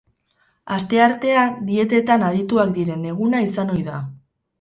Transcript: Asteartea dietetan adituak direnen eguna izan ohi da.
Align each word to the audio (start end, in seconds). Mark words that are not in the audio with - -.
Asteartea 0.77 1.43
dietetan 1.67 2.25
adituak 2.29 2.73
direnen 2.79 3.05
eguna 3.11 3.43
izan 3.49 3.71
ohi 3.75 3.85
da. 3.91 4.01